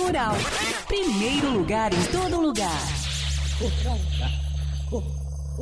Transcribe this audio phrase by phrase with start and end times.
[0.00, 0.34] Rural.
[0.88, 2.80] Primeiro lugar em todo lugar.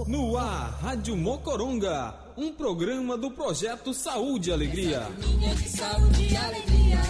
[0.06, 5.02] No ar, Rádio Mocoronga, um programa do projeto Saúde e Alegria.
[5.18, 7.00] de saúde e alegria.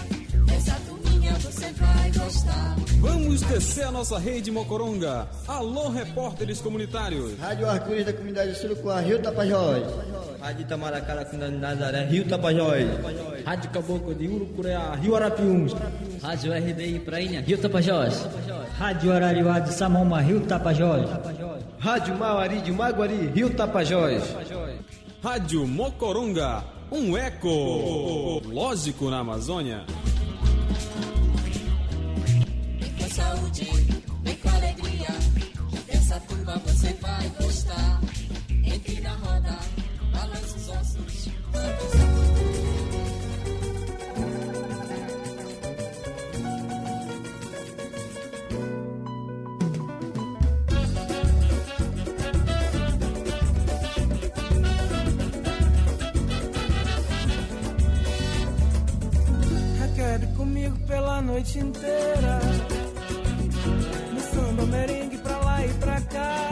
[0.57, 2.77] Essa turminha você vai gostar.
[3.01, 5.29] Vamos descer a nossa rede Mocoronga.
[5.47, 7.39] Alô, repórteres comunitários.
[7.39, 9.85] Rádio Arco-Íris da comunidade Surucuá, Rio Tapajós.
[10.41, 12.85] Rádio Itamaracá da comunidade de Nazaré, Rio Tapajós.
[13.45, 15.73] Rádio Caboclo de Urucureá, Rio Arapiuns.
[16.23, 18.27] Rádio RDI Prainha, Rio Tapajós.
[18.79, 21.09] Rádio Arariuá de Samoma, Rio Tapajós.
[21.79, 24.23] Rádio Mauari de Maguari, Rio Tapajós.
[25.23, 29.85] Rádio Mocoronga, um eco lógico na Amazônia.
[32.81, 33.69] Vem com saúde,
[34.23, 35.09] vem com alegria.
[35.89, 38.01] Essa turma você vai gostar.
[38.65, 39.59] Entre na roda,
[40.13, 41.29] balança os ossos.
[41.53, 42.58] Requebe
[60.87, 62.41] pela noite inteira.
[64.13, 66.51] No samba, merengue pra lá e pra cá.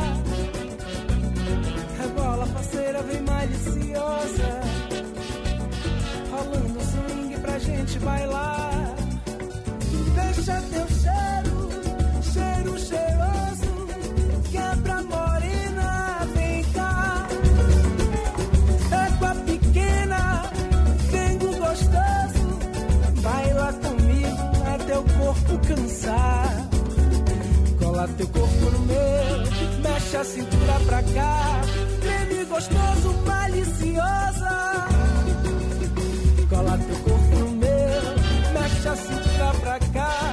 [1.98, 4.60] Rebola, parceira, vem maliciosa.
[6.30, 8.35] Rolando swing pra gente bailar.
[28.86, 31.60] Meu, mexe a cintura pra cá.
[32.00, 34.86] Treme gostoso, maliciosa.
[36.48, 38.02] Cola teu corpo no meu,
[38.54, 40.25] mexe a cintura pra cá.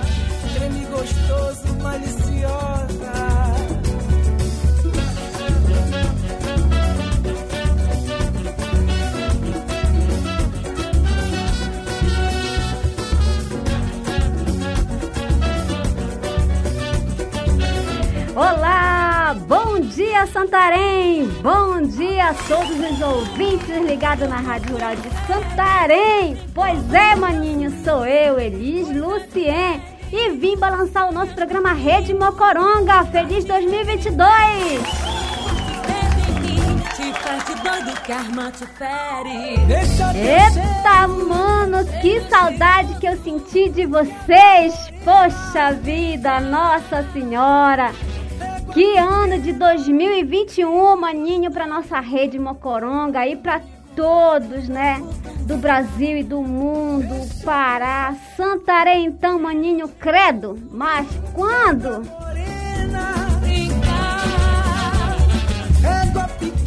[20.28, 26.38] Santarém, bom dia a todos os ouvintes ligados na Rádio Rural de Santarém.
[26.54, 33.04] Pois é, maninho, sou eu, Elis Lucien, e vim balançar o nosso programa Rede Mocoronga.
[33.06, 34.82] Feliz 2022!
[36.96, 39.58] Te faz de doido que a arma te fere.
[39.68, 44.74] Deixa teu Eita, mano, que saudade que eu senti de vocês!
[45.04, 47.92] Poxa vida, Nossa Senhora!
[48.74, 53.62] Que ano de 2021, maninho, pra nossa rede Mocoronga e pra
[53.96, 55.00] todos, né?
[55.42, 57.14] Do Brasil e do mundo,
[57.46, 60.58] Pará, Santarém, então, maninho, credo.
[60.72, 62.02] Mas quando?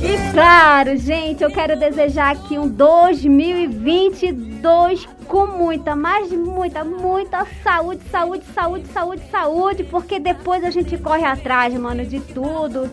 [0.01, 8.03] E claro, gente, eu quero desejar aqui um 2022 com muita, mas muita, muita saúde,
[8.11, 12.91] saúde, saúde, saúde, saúde, porque depois a gente corre atrás, mano, de tudo.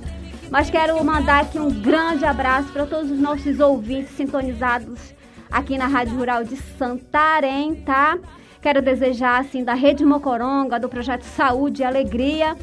[0.50, 5.14] Mas quero mandar aqui um grande abraço para todos os nossos ouvintes sintonizados
[5.50, 8.18] aqui na Rádio Rural de Santarém, tá?
[8.62, 12.56] Quero desejar, assim, da Rede Mocoronga, do Projeto Saúde e Alegria,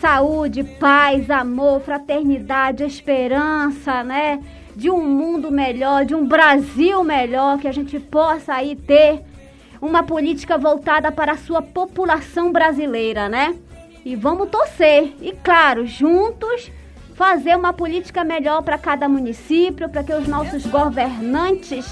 [0.00, 4.40] saúde, paz, amor, fraternidade, esperança, né?
[4.74, 9.22] De um mundo melhor, de um Brasil melhor, que a gente possa aí ter
[9.80, 13.54] uma política voltada para a sua população brasileira, né?
[14.04, 15.14] E vamos torcer.
[15.20, 16.70] E claro, juntos
[17.14, 21.86] fazer uma política melhor para cada município, para que os nossos governantes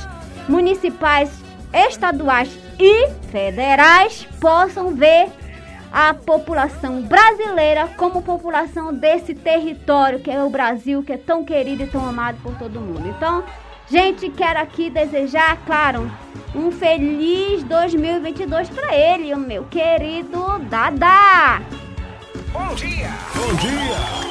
[0.49, 1.31] municipais,
[1.72, 5.31] estaduais e federais possam ver
[5.93, 11.83] a população brasileira como população desse território que é o Brasil, que é tão querido
[11.83, 13.06] e tão amado por todo mundo.
[13.09, 13.44] Então,
[13.91, 16.11] gente, quero aqui desejar, claro,
[16.55, 21.61] um feliz 2022 para ele, o meu querido Dada.
[22.53, 23.11] Bom dia!
[23.35, 24.23] Bom dia!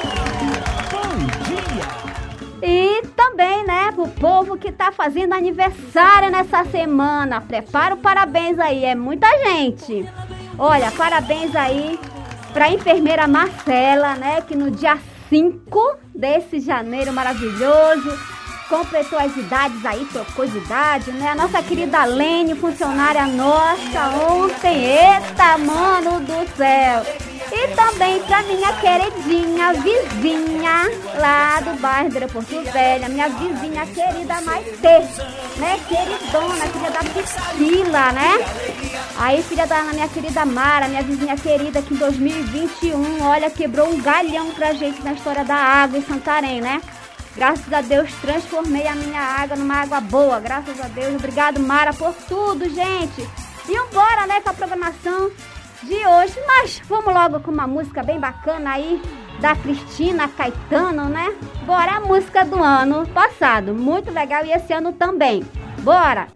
[2.62, 7.42] E também, né, pro povo que tá fazendo aniversário nessa semana.
[7.42, 10.08] Prepara o parabéns aí, é muita gente.
[10.58, 12.00] Olha, parabéns aí
[12.54, 15.00] pra enfermeira Marcela, né, que no dia
[15.30, 18.16] 5 desse janeiro maravilhoso
[18.69, 21.31] completou as idades aí, trocou de idade, né?
[21.31, 27.31] A nossa querida Lene, funcionária nossa, ontem, eita, mano do céu.
[27.51, 30.89] E também pra minha queridinha vizinha
[31.19, 35.00] lá do bairro de Porto Velho, minha vizinha querida Maitê,
[35.57, 35.80] né?
[35.88, 38.33] Queridona, filha da Priscila, né?
[39.18, 44.01] Aí, filha da minha querida Mara, minha vizinha querida, que em 2021, olha, quebrou um
[44.01, 46.81] galhão pra gente na história da água em Santarém, né?
[47.36, 50.39] Graças a Deus, transformei a minha água numa água boa.
[50.39, 51.15] Graças a Deus.
[51.15, 53.27] Obrigado, Mara, por tudo, gente.
[53.68, 55.31] E embora, né, com a programação
[55.83, 56.39] de hoje.
[56.45, 59.01] Mas vamos logo com uma música bem bacana aí
[59.39, 61.33] da Cristina Caetano, né?
[61.66, 63.74] Bora, a música do ano passado.
[63.74, 65.44] Muito legal e esse ano também.
[65.80, 66.28] Bora!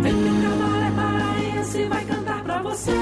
[0.00, 2.92] Vem que o paraense vai cantar pra você.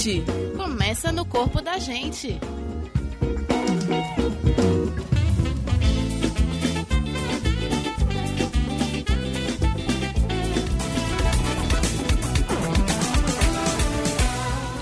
[0.00, 0.24] Ambiente
[0.56, 2.38] começa no corpo da gente.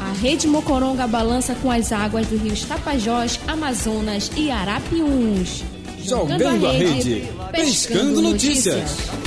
[0.00, 5.64] A Rede Mocoronga balança com as águas do rio Tapajós, Amazonas e Arapiuns.
[6.00, 8.76] Jogando a rede, pescando notícias.
[8.78, 9.17] Anunciando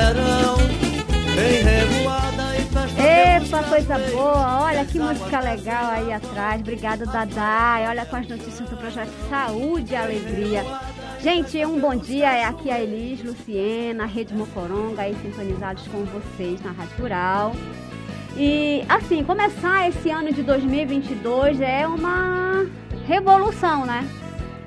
[0.00, 0.56] verão,
[1.34, 3.58] bem revoada e festa.
[3.58, 4.62] Epa, coisa boa!
[4.62, 6.60] Olha que música legal aí atrás.
[6.60, 7.80] Obrigada, Dadá.
[7.82, 10.64] E olha com as notícias do projeto Saúde e Alegria.
[11.20, 12.32] Gente, um bom dia.
[12.32, 17.52] É aqui a Elis, Luciena, Rede Mocoronga, aí sintonizados com vocês na Rádio Rural.
[18.36, 22.64] E assim, começar esse ano de 2022 é uma
[23.06, 24.08] revolução, né?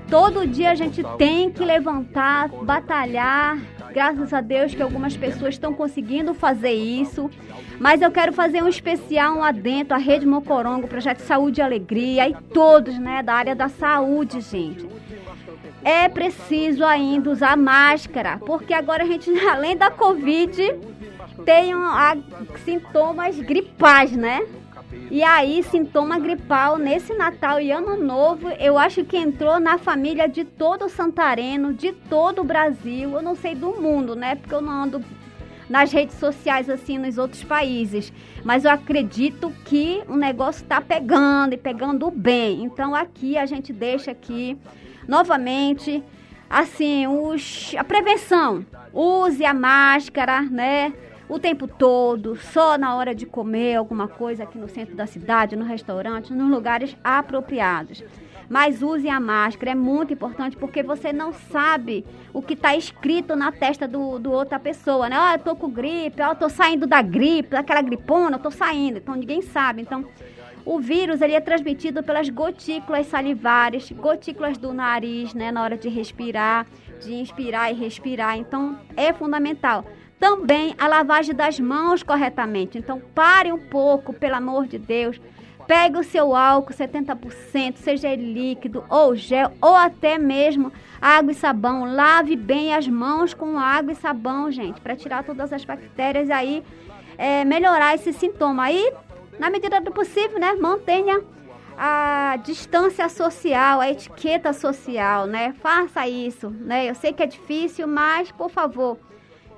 [0.10, 3.58] Todo dia a gente tem que levantar, batalhar.
[3.94, 7.30] Graças a Deus que algumas pessoas estão conseguindo fazer isso.
[7.80, 12.28] Mas eu quero fazer um especial lá dentro, a Rede Mocorongo, Projeto Saúde e Alegria
[12.28, 14.88] e todos, né, da área da saúde, gente.
[15.84, 20.74] É preciso ainda usar máscara, porque agora a gente, além da Covid,
[21.46, 22.18] tem um, a,
[22.66, 24.44] sintomas gripais, né?
[25.12, 30.28] E aí, sintoma gripal nesse Natal e Ano Novo, eu acho que entrou na família
[30.28, 34.36] de todo o Santareno, de todo o Brasil, eu não sei do mundo, né?
[34.36, 35.04] Porque eu não ando
[35.70, 38.12] nas redes sociais assim nos outros países.
[38.44, 42.64] Mas eu acredito que o negócio está pegando e pegando bem.
[42.64, 44.58] Então aqui a gente deixa aqui
[45.08, 46.04] novamente
[46.50, 48.66] assim os a prevenção.
[48.94, 50.94] Use a máscara, né?
[51.34, 55.56] O tempo todo, só na hora de comer alguma coisa aqui no centro da cidade,
[55.56, 58.04] no restaurante, nos lugares apropriados.
[58.48, 63.36] Mas use a máscara, é muito importante porque você não sabe o que está escrito
[63.36, 65.16] na testa do, do outra pessoa, né?
[65.18, 68.52] Ah, eu tô com gripe, ah, eu tô saindo da gripe, daquela gripona, eu tô
[68.52, 69.00] saindo.
[69.00, 69.82] Então ninguém sabe.
[69.82, 70.06] Então
[70.64, 75.90] o vírus ele é transmitido pelas gotículas salivares, gotículas do nariz, né, na hora de
[75.90, 76.68] respirar,
[77.02, 78.38] de inspirar e respirar.
[78.38, 79.84] Então é fundamental
[80.24, 82.78] também a lavagem das mãos corretamente.
[82.78, 85.20] Então, pare um pouco, pelo amor de Deus.
[85.68, 91.36] Pegue o seu álcool 70%, seja ele líquido ou gel, ou até mesmo água e
[91.36, 91.94] sabão.
[91.94, 96.32] Lave bem as mãos com água e sabão, gente, para tirar todas as bactérias e
[96.32, 96.64] aí
[97.18, 98.64] é, melhorar esse sintoma.
[98.64, 98.94] Aí,
[99.38, 101.22] na medida do possível, né, mantenha
[101.78, 105.54] a distância social, a etiqueta social, né?
[105.62, 106.90] Faça isso, né?
[106.90, 108.98] Eu sei que é difícil, mas por favor,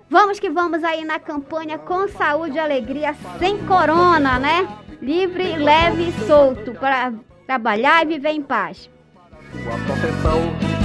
[0.10, 4.68] Vamos que vamos aí na campanha com saúde e alegria, sem corona, né?
[5.02, 7.12] Livre, leve e solto para
[7.48, 8.90] trabalhar e viver em paz.
[9.52, 10.76] Sua proteção.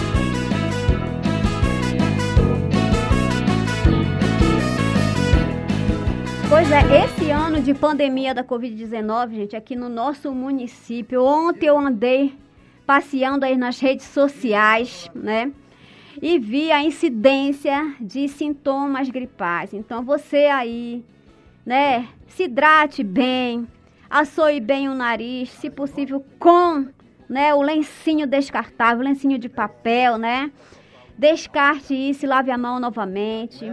[6.49, 11.79] Pois é, esse ano de pandemia da Covid-19, gente, aqui no nosso município, ontem eu
[11.79, 12.37] andei
[12.87, 15.53] passeando aí nas redes sociais, né?
[16.23, 19.73] E vi a incidência de sintomas gripais.
[19.73, 21.05] Então você aí,
[21.65, 23.67] né, se hidrate bem,
[24.09, 26.87] assoe bem o nariz, se possível com,
[27.29, 30.51] né, o lencinho descartável, lencinho de papel, né?
[31.17, 33.71] Descarte isso lave a mão novamente.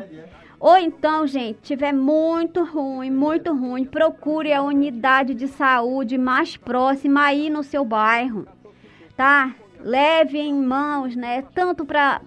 [0.59, 7.25] Ou então, gente, tiver muito ruim, muito ruim, procure a unidade de saúde mais próxima
[7.25, 8.47] aí no seu bairro,
[9.15, 9.53] tá?
[9.79, 12.21] Leve em mãos, né, tanto para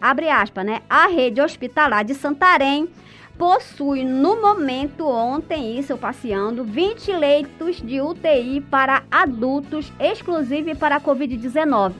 [0.00, 0.80] abre aspas, né?
[0.88, 2.88] A rede hospitalar de Santarém
[3.36, 10.96] possui no momento ontem isso eu passeando 20 leitos de UTI para adultos exclusive para
[10.96, 11.92] a COVID-19.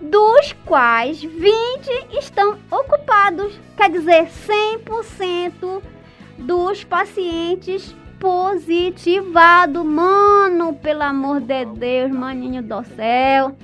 [0.00, 1.40] Dos quais 20
[2.16, 4.28] estão ocupados, quer dizer,
[4.86, 5.82] 100%
[6.38, 9.84] dos pacientes positivados.
[9.84, 13.56] Mano, pelo amor de Deus, maninho do céu.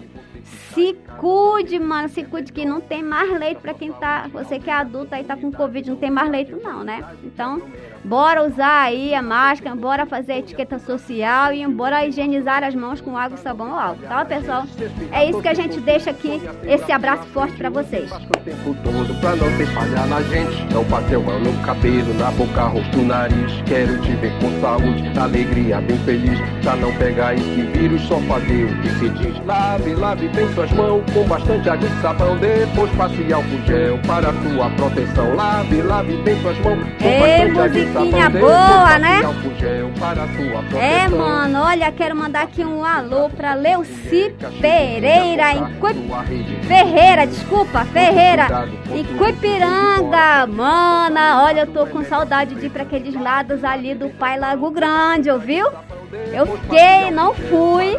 [0.75, 4.70] Se cuide, mano, se cuide que não tem mais leito para quem tá, você que
[4.70, 7.04] é adulto aí tá com covid, não tem mais leito não, né?
[7.25, 7.60] Então,
[8.04, 13.00] bora usar aí a máscara, bora fazer a etiqueta social e bora higienizar as mãos
[13.00, 14.64] com água, sabão ou álcool, tá, pessoal?
[15.10, 18.10] É isso que a gente deixa aqui, esse abraço forte para vocês.
[18.12, 22.30] O tempo todo pra não ter falha na gente, não bater mão no cabelo, na
[22.30, 23.62] boca, rosto, nariz.
[23.66, 28.64] Quero te ver com saúde, alegria, bem feliz, pra não pegar esse vírus, só fazer
[28.64, 29.46] o que se diz.
[29.46, 32.36] Lave, lave bem suas mãos com bastante água e sabão.
[32.36, 35.36] Depois passe álcool gel para sua proteção.
[35.36, 38.40] Lave, lave bem suas mãos com Ei, bastante água e sabão.
[38.40, 39.20] boa, né?
[40.00, 40.26] para.
[40.78, 46.62] É, mano, olha, quero mandar aqui um alô pra Leuci Pereira em.
[46.62, 50.46] Ferreira, desculpa, Ferreira, em Cuipiranga.
[50.46, 54.70] Mana, olha, eu tô com saudade de ir pra aqueles lados ali do Pai Lago
[54.70, 55.66] Grande, ouviu?
[56.32, 57.98] Eu fiquei, não fui,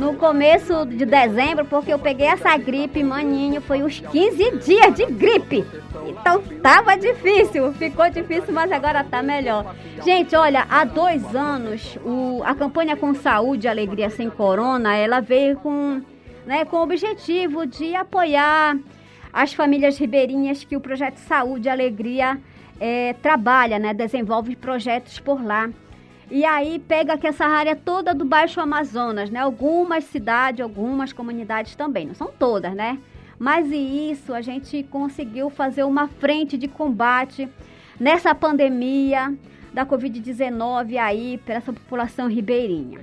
[0.00, 5.04] no começo de dezembro, porque eu peguei essa gripe, maninho, foi uns 15 dias de
[5.04, 5.62] gripe.
[6.06, 9.76] Então tava difícil, ficou difícil, mas agora tá melhor.
[10.02, 15.56] Gente, olha, há dois anos, o, a campanha com saúde alegria sem corona, ela veio
[15.58, 16.00] com,
[16.46, 18.78] né, com o objetivo de apoiar
[19.30, 22.38] as famílias ribeirinhas que o projeto Saúde e Alegria
[22.80, 25.68] é, trabalha, né, desenvolve projetos por lá.
[26.30, 29.40] E aí pega aqui essa área toda do Baixo Amazonas, né?
[29.40, 33.00] Algumas cidades, algumas comunidades também, não são todas, né?
[33.38, 37.48] Mas e isso a gente conseguiu fazer uma frente de combate
[37.98, 39.34] nessa pandemia
[39.72, 43.00] da Covid-19 aí para essa população ribeirinha.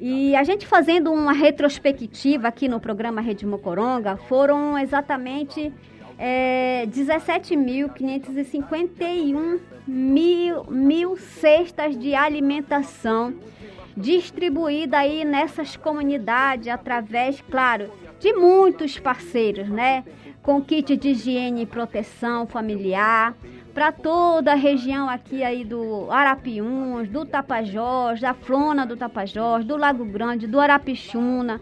[0.00, 5.72] E a gente fazendo uma retrospectiva aqui no programa Rede Mocoronga, foram exatamente
[6.18, 13.34] é, 17.551 mil, mil cestas de alimentação
[13.96, 20.04] distribuída aí nessas comunidades através, claro, de muitos parceiros, né?
[20.42, 23.34] Com kit de higiene e proteção familiar
[23.74, 29.76] para toda a região aqui aí do Arapiuns, do Tapajós, da Flona do Tapajós, do
[29.76, 31.60] Lago Grande, do Arapixuna,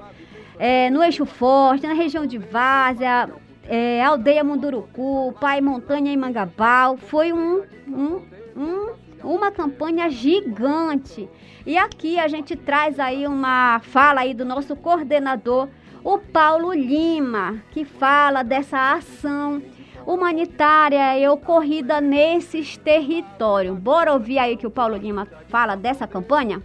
[0.59, 3.29] é, no Eixo Forte, na região de Várzea,
[3.69, 6.97] é, Aldeia Munduruku, Pai Montanha e Mangabal.
[6.97, 8.23] Foi um, um,
[8.57, 11.29] um, uma campanha gigante.
[11.67, 15.69] E aqui a gente traz aí uma fala aí do nosso coordenador,
[16.03, 19.63] o Paulo Lima, que fala dessa ação
[20.07, 23.79] humanitária e ocorrida nesses territórios.
[23.79, 26.63] Bora ouvir aí que o Paulo Lima fala dessa campanha?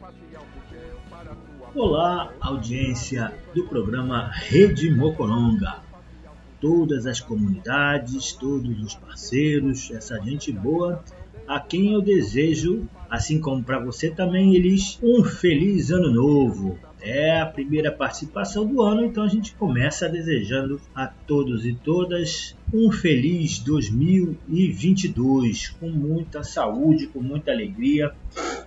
[1.75, 5.82] Olá, audiência do programa Rede Mocoronga
[6.63, 11.03] todas as comunidades, todos os parceiros, essa gente boa,
[11.45, 16.79] a quem eu desejo, assim como para você também, eles, um feliz ano novo.
[17.01, 22.55] É a primeira participação do ano, então a gente começa desejando a todos e todas
[22.73, 28.11] um feliz 2022, com muita saúde, com muita alegria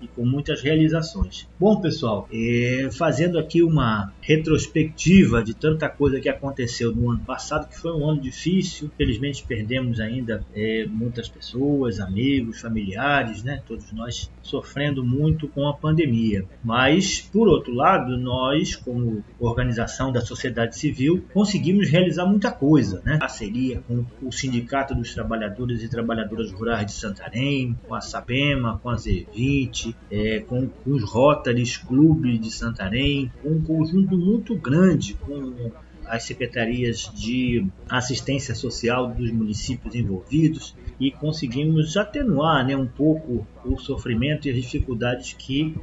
[0.01, 1.49] e com muitas realizações.
[1.59, 7.69] Bom, pessoal, é, fazendo aqui uma retrospectiva de tanta coisa que aconteceu no ano passado,
[7.69, 13.61] que foi um ano difícil, felizmente perdemos ainda é, muitas pessoas, amigos, familiares, né?
[13.67, 16.45] Todos nós sofrendo muito com a pandemia.
[16.63, 23.19] Mas, por outro lado, nós, como organização da sociedade civil, conseguimos realizar muita coisa, né?
[23.19, 28.91] Parceria com o Sindicato dos Trabalhadores e Trabalhadoras Rurais de Santarém, com a SAPEMA, com
[28.91, 35.15] a Z20, é, com, com os Rotaries Clube de Santarém, com um conjunto muito grande
[35.15, 35.71] com
[36.07, 43.77] as secretarias de assistência social dos municípios envolvidos e conseguimos atenuar né, um pouco o
[43.79, 45.75] sofrimento e as dificuldades que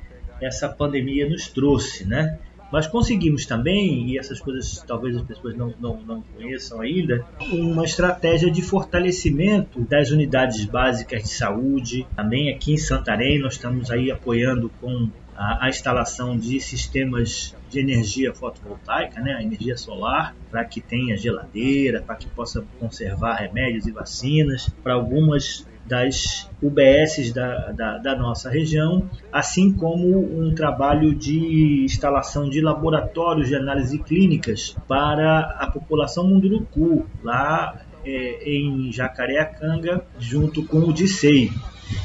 [0.42, 2.40] essa pandemia nos trouxe, né?
[2.74, 7.86] Mas conseguimos também, e essas coisas talvez as pessoas não, não, não conheçam ainda, uma
[7.86, 12.08] estratégia de fortalecimento das unidades básicas de saúde.
[12.16, 15.08] Também aqui em Santarém nós estamos aí apoiando com
[15.38, 21.16] a, a, instalação de sistemas de energia fotovoltaica, né, a energia solar, para que tenha
[21.16, 24.68] geladeira, para que possa conservar remédios e vacinas.
[24.82, 32.50] Para algumas das UBSs da, da, da, nossa região, assim como um trabalho de instalação
[32.50, 40.80] de laboratórios de análise clínicas para a população Munduruku, lá é, em Jacareacanga, junto com
[40.80, 41.52] o DICEI.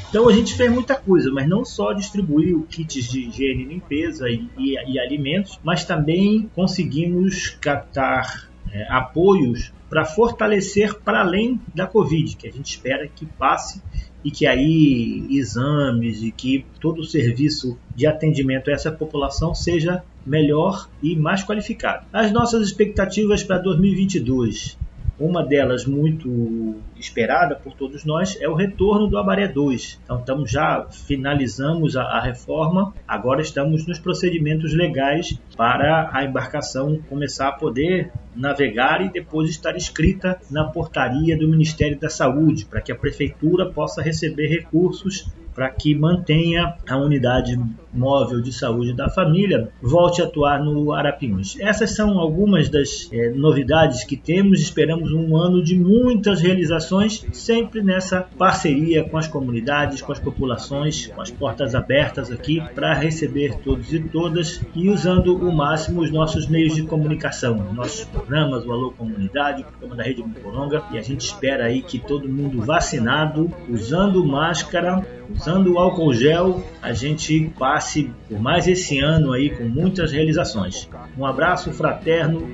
[0.09, 4.49] Então a gente fez muita coisa, mas não só distribuiu kits de higiene limpeza e,
[4.57, 12.35] e, e alimentos, mas também conseguimos captar é, apoios para fortalecer para além da Covid,
[12.35, 13.81] que a gente espera que passe
[14.23, 20.03] e que aí exames e que todo o serviço de atendimento a essa população seja
[20.25, 22.05] melhor e mais qualificado.
[22.11, 24.77] As nossas expectativas para 2022
[25.19, 29.99] uma delas muito esperada por todos nós é o retorno do Abaré 2.
[30.03, 36.99] Então estamos já finalizamos a, a, reforma, agora estamos nos procedimentos legais para a embarcação
[37.09, 42.79] começar a poder navegar e depois estar escrita na portaria do Ministério da Saúde, para
[42.79, 47.59] que a prefeitura possa receber recursos para que mantenha a unidade
[47.93, 51.57] móvel de saúde da família volte a atuar no Arapiuns.
[51.59, 54.61] Essas são algumas das é, novidades que temos.
[54.61, 61.07] Esperamos um ano de muitas realizações, sempre nessa parceria com as comunidades, com as populações,
[61.07, 66.11] com as portas abertas aqui para receber todos e todas e usando o máximo os
[66.11, 70.97] nossos meios de comunicação, nossos programas, o Alô Comunidade, o programa da Rede Mucoronga e
[70.97, 75.05] a gente espera aí que todo mundo vacinado, usando máscara,
[75.39, 80.89] usando o álcool gel, a gente passe por mais esse ano aí com muitas realizações.
[81.17, 82.45] Um abraço fraterno.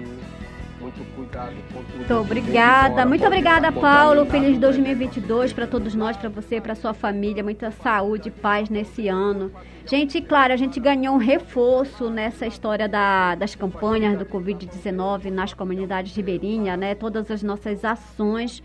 [0.80, 4.24] Muito obrigada, muito obrigada, Paulo.
[4.28, 7.44] Feliz 2022 para todos nós, para você, para sua família.
[7.44, 9.52] Muita saúde e paz nesse ano.
[9.88, 15.56] Gente, claro, a gente ganhou um reforço nessa história da, das campanhas do Covid-19 nas
[15.56, 16.94] comunidades ribeirinhas, né?
[16.94, 18.62] Todas as nossas ações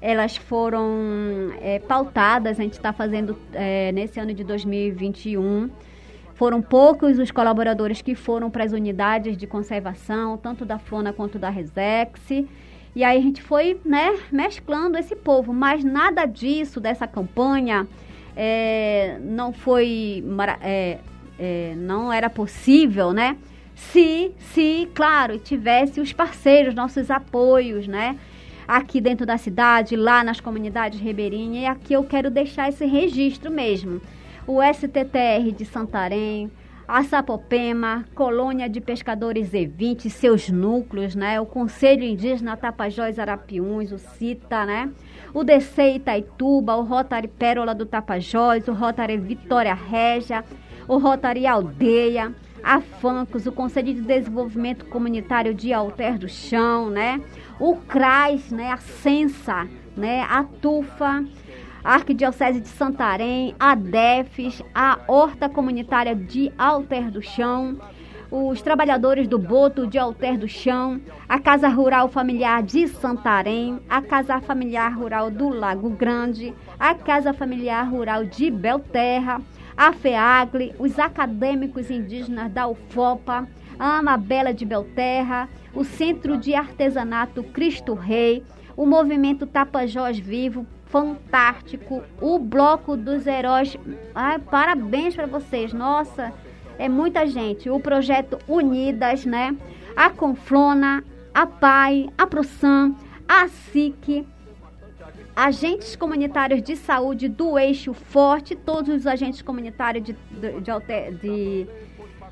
[0.00, 5.70] elas foram é, pautadas, a gente está fazendo é, nesse ano de 2021.
[6.34, 11.38] Foram poucos os colaboradores que foram para as unidades de conservação, tanto da FONA quanto
[11.38, 12.18] da Resex.
[12.30, 17.86] E aí a gente foi né, mesclando esse povo, mas nada disso, dessa campanha,
[18.34, 20.24] é, não foi.
[21.76, 23.36] Não era possível, né?
[23.74, 28.18] Se, se, claro, tivesse os parceiros, nossos apoios, né?
[28.70, 33.50] Aqui dentro da cidade, lá nas comunidades ribeirinhas, e aqui eu quero deixar esse registro
[33.50, 34.00] mesmo.
[34.46, 36.48] O STTR de Santarém,
[36.86, 41.40] a Sapopema, Colônia de Pescadores E20, seus núcleos, né?
[41.40, 44.88] O Conselho Indígena Tapajós Arapiuns, o CITA, né?
[45.34, 50.44] O DC Itaituba, o Rotary Pérola do Tapajós, o Rotary Vitória Régia,
[50.86, 57.20] o Rotary Aldeia, a FANCOS, o Conselho de Desenvolvimento Comunitário de Alter do Chão, né?
[57.60, 61.24] O CRAS, né, a Sensa, né, a TUFA,
[61.84, 67.78] a Arquidiocese de Santarém, a DEFES, a Horta Comunitária de Alter do Chão,
[68.30, 74.00] os trabalhadores do Boto de Alter do Chão, a Casa Rural Familiar de Santarém, a
[74.00, 79.40] Casa Familiar Rural do Lago Grande, a Casa Familiar Rural de Belterra,
[79.76, 87.42] a FEAGLE, os acadêmicos indígenas da UFOPA, a Amabela de Belterra, o Centro de Artesanato
[87.42, 88.42] Cristo Rei,
[88.76, 93.76] o Movimento Tapajós Vivo, fantástico, o Bloco dos Heróis.
[94.14, 96.32] Ai, parabéns para vocês, nossa,
[96.78, 97.70] é muita gente.
[97.70, 99.56] O projeto Unidas, né?
[99.94, 102.96] A Conflona, a PAI, a ProSam,
[103.28, 104.26] a SIC,
[105.34, 111.66] agentes comunitários de saúde do Eixo Forte, todos os agentes comunitários de, de, de, de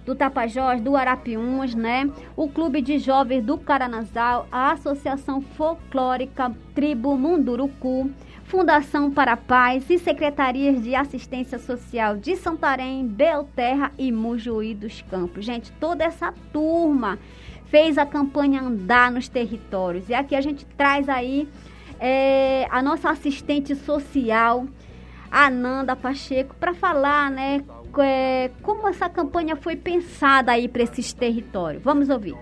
[0.09, 2.11] do Tapajós, do Arapiuns, né?
[2.35, 8.11] O Clube de Jovens do Caranazal, a Associação Folclórica Tribo Munduruku,
[8.45, 15.03] Fundação para a Paz e Secretarias de Assistência Social de Santarém, Belterra e Mujuí dos
[15.03, 15.45] Campos.
[15.45, 17.19] Gente, toda essa turma
[17.67, 20.09] fez a campanha andar nos territórios.
[20.09, 21.47] E aqui a gente traz aí
[22.01, 24.67] é, a nossa assistente social,
[25.31, 27.63] a Nanda Pacheco, para falar, né,
[28.01, 31.83] é, como essa campanha foi pensada aí para esses territórios.
[31.83, 32.37] Vamos ouvir.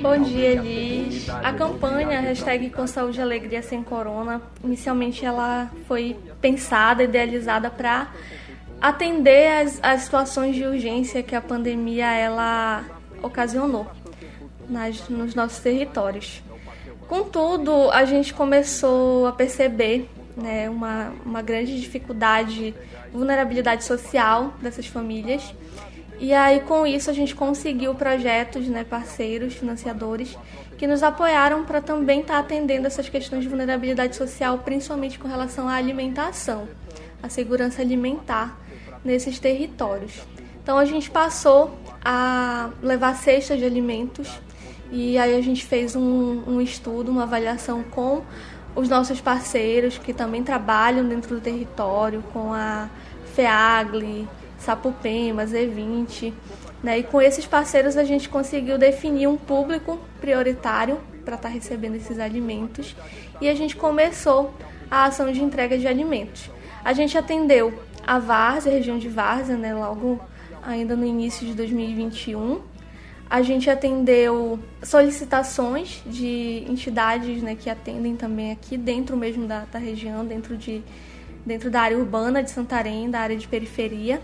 [0.00, 1.28] Bom dia, Elis.
[1.28, 8.08] A campanha hashtag com saúde e alegria sem corona, inicialmente ela foi pensada, idealizada para
[8.80, 12.84] atender as, as situações de urgência que a pandemia ela
[13.22, 13.86] ocasionou
[14.68, 16.42] nas, nos nossos territórios.
[17.06, 22.74] Contudo, a gente começou a perceber né, uma, uma grande dificuldade
[23.12, 25.54] vulnerabilidade social dessas famílias.
[26.18, 30.36] E aí, com isso, a gente conseguiu projetos, né, parceiros, financiadores,
[30.76, 35.26] que nos apoiaram para também estar tá atendendo essas questões de vulnerabilidade social, principalmente com
[35.26, 36.68] relação à alimentação,
[37.22, 38.58] à segurança alimentar
[39.02, 40.12] nesses territórios.
[40.62, 44.40] Então, a gente passou a levar cestas de alimentos
[44.92, 48.22] e aí a gente fez um, um estudo, uma avaliação com
[48.74, 52.88] os nossos parceiros que também trabalham dentro do território, com a
[53.34, 54.28] FEAGLE,
[54.58, 56.32] Sapupema, Z20.
[56.82, 56.98] Né?
[56.98, 61.96] E com esses parceiros a gente conseguiu definir um público prioritário para estar tá recebendo
[61.96, 62.96] esses alimentos
[63.40, 64.54] e a gente começou
[64.90, 66.50] a ação de entrega de alimentos.
[66.84, 67.72] A gente atendeu
[68.06, 70.18] a Várzea, a região de Várzea, né, logo
[70.62, 72.60] ainda no início de 2021,
[73.30, 79.78] a gente atendeu solicitações de entidades né, que atendem também aqui dentro mesmo da, da
[79.78, 80.82] região, dentro, de,
[81.46, 84.20] dentro da área urbana de Santarém, da área de periferia.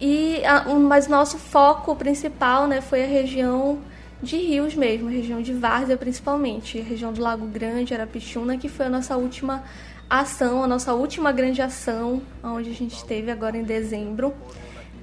[0.00, 3.78] E a, um, mas nosso foco principal né, foi a região
[4.22, 8.70] de rios mesmo, a região de Várzea principalmente, a região do Lago Grande, Arapixuna, que
[8.70, 9.62] foi a nossa última
[10.08, 14.32] ação, a nossa última grande ação, onde a gente esteve agora em dezembro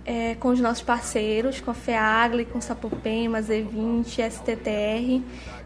[0.05, 5.21] é, com os nossos parceiros, com a FEAGLE, com Sapopema, Z20, STTR,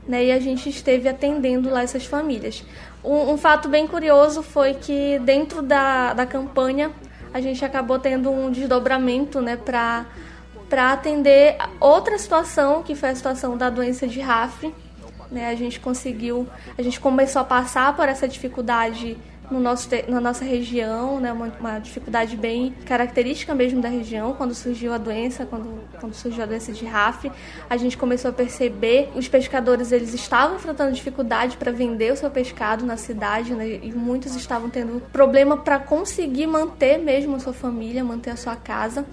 [0.07, 2.63] né, e a gente esteve atendendo lá essas famílias.
[3.03, 6.91] Um, um, fato bem curioso foi que dentro da, da campanha
[7.33, 10.05] a gente acabou tendo um desdobramento né, para
[10.91, 14.73] atender outra situação, que foi a situação da doença de RAF.
[15.31, 19.17] Né, a gente conseguiu, a gente começou a passar por essa dificuldade
[19.51, 24.33] no nosso, na nossa região, né, uma, uma, dificuldade bem característica mesmo da região.
[24.33, 27.31] Quando surgiu a doença, quando, quando surgiu a doença de RAF,
[27.69, 32.29] a gente começou a perceber os pescadores eles estavam enfrentando dificuldade para vender o seu
[32.29, 37.53] pescado na cidade, né, e muitos estavam tendo problema para conseguir manter mesmo a sua
[37.53, 39.05] família, manter a sua casa.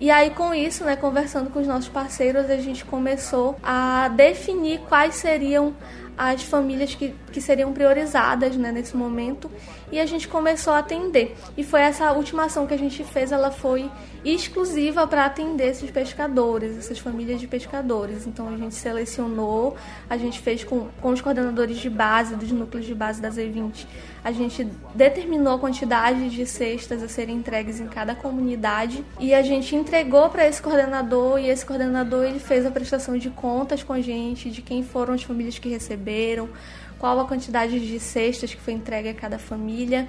[0.00, 4.80] E aí, com isso, né, conversando com os nossos parceiros, a gente começou a definir
[4.88, 5.74] quais seriam
[6.16, 9.50] as famílias que, que seriam priorizadas né, nesse momento
[9.92, 11.36] e a gente começou a atender.
[11.56, 13.90] E foi essa última ação que a gente fez, ela foi
[14.24, 18.26] exclusiva para atender esses pescadores, essas famílias de pescadores.
[18.26, 19.76] Então a gente selecionou,
[20.08, 23.86] a gente fez com, com os coordenadores de base, dos núcleos de base da Z20,
[24.22, 29.42] a gente determinou a quantidade de cestas a serem entregues em cada comunidade e a
[29.42, 33.92] gente entregou para esse coordenador e esse coordenador ele fez a prestação de contas com
[33.92, 36.48] a gente de quem foram as famílias que receberam,
[37.00, 40.06] qual a quantidade de cestas que foi entregue a cada família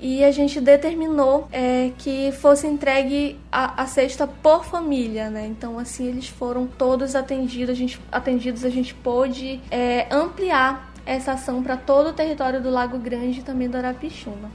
[0.00, 5.46] e a gente determinou é, que fosse entregue a, a, cesta por família, né?
[5.46, 11.32] Então assim eles foram todos atendidos, a gente, atendidos, a gente pôde é, ampliar essa
[11.32, 14.50] ação para todo o território do Lago Grande e também do Arapixuna.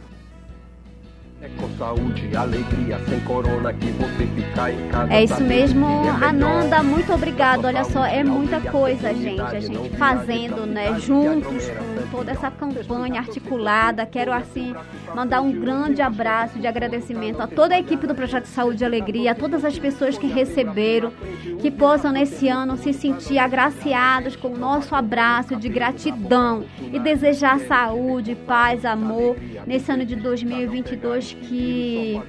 [1.46, 5.14] É com saúde e alegria, sem corona que você fica em casa.
[5.14, 7.66] É isso mesmo, é Ananda, muito obrigado.
[7.66, 13.20] Olha só, é muita coisa, gente, a gente fazendo, né, juntos com toda essa campanha
[13.20, 14.08] articulada.
[14.08, 14.74] Quero assim
[15.14, 19.34] mandar um grande abraço de agradecimento a toda a equipe do Projeto Saúde e Alegria,
[19.34, 21.14] a todas as pessoas que receberam,
[21.60, 27.60] que possam nesse ano se sentir agraciados com o nosso abraço de gratidão e desejar
[27.60, 29.36] saúde, paz, amor
[29.68, 32.22] nesse ano de 2022 que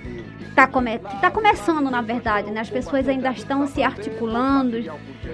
[0.48, 2.60] está come tá começando, na verdade, né?
[2.60, 4.76] As pessoas ainda estão se articulando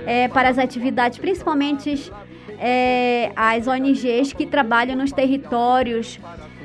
[0.06, 2.12] é, para as atividades, principalmente
[2.58, 6.18] é, as ONGs que trabalham nos territórios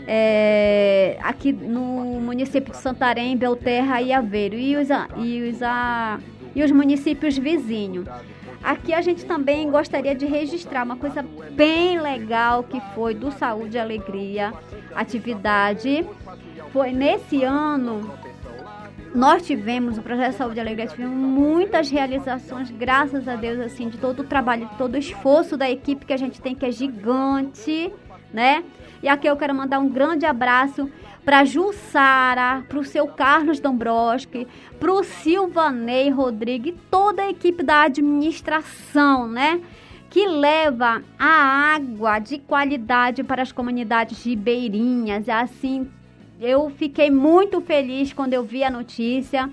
[0.08, 6.20] é, aqui no município de Santarém, Belterra e Aveiro e os, e os, a,
[6.56, 8.08] e os municípios vizinhos.
[8.64, 13.78] Aqui a gente também gostaria de registrar uma coisa bem legal que foi do Saúde
[13.78, 14.54] e Alegria,
[14.96, 16.06] atividade
[16.72, 18.10] foi nesse ano
[19.14, 23.98] nós tivemos o projeto Saúde e Alegria tivemos muitas realizações, graças a Deus, assim, de
[23.98, 26.72] todo o trabalho, de todo o esforço da equipe que a gente tem, que é
[26.72, 27.92] gigante,
[28.32, 28.64] né?
[29.02, 30.90] E aqui eu quero mandar um grande abraço
[31.24, 34.48] para Jussara, para o seu Carlos Dombroski,
[34.80, 39.62] para o Silvanei Rodrigues toda a equipe da administração, né?
[40.10, 45.90] Que leva a água de qualidade para as comunidades ribeirinhas, assim,
[46.40, 49.50] eu fiquei muito feliz quando eu vi a notícia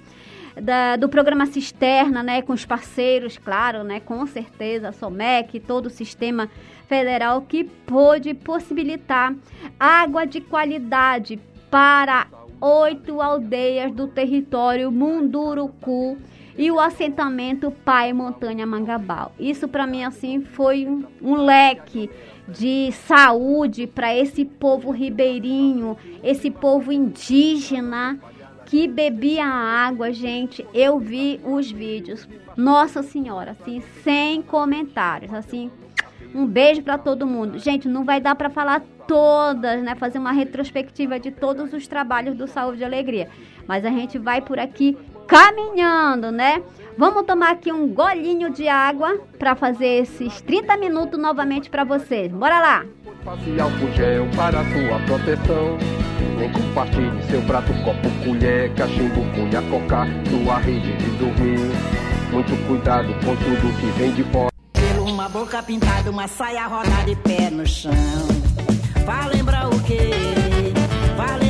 [0.60, 5.86] da, do programa Cisterna, né, com os parceiros, claro, né, com certeza, a SOMEC, todo
[5.86, 6.48] o sistema
[6.86, 9.34] federal que pôde possibilitar
[9.78, 12.26] água de qualidade para
[12.60, 16.16] oito aldeias do território Munduruku
[16.56, 19.32] e o assentamento Pai Montanha Mangabal.
[19.40, 22.08] Isso para mim assim foi um, um leque
[22.48, 28.18] de saúde para esse povo ribeirinho, esse povo indígena
[28.66, 30.66] que bebia água, gente.
[30.72, 32.28] Eu vi os vídeos.
[32.56, 35.70] Nossa Senhora, assim, sem comentários, assim.
[36.34, 37.58] Um beijo para todo mundo.
[37.58, 39.94] Gente, não vai dar para falar todas, né?
[39.94, 43.28] Fazer uma retrospectiva de todos os trabalhos do Saúde e Alegria.
[43.68, 44.96] Mas a gente vai por aqui
[45.26, 46.62] caminhando, né?
[46.96, 52.30] Vamos tomar aqui um golinho de água para fazer esses 30 minutos novamente para vocês.
[52.30, 52.84] Bora lá!
[53.24, 55.78] Facial gel para sua proteção.
[56.38, 61.58] Nem compartilhe seu prato, copo, colher, cachimbo, cunha, cocar, sua rede de dormir.
[62.30, 64.50] Muito cuidado com tudo que vem de fora.
[64.72, 67.92] Pelo uma boca pintada, uma saia rodada e pé no chão.
[69.04, 70.43] Vai lembrar o quê?